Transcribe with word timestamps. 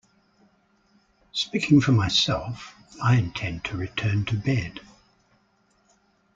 Speaking 1.31 1.79
for 1.79 1.91
myself, 1.91 2.73
I 3.03 3.17
intend 3.17 3.63
to 3.65 3.77
return 3.77 4.25
to 4.25 4.35
bed. 4.35 4.79